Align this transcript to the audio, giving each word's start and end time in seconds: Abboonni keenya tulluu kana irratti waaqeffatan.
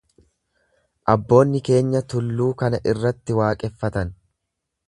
Abboonni 1.13 1.61
keenya 1.69 2.03
tulluu 2.13 2.49
kana 2.65 2.83
irratti 2.93 3.39
waaqeffatan. 3.41 4.15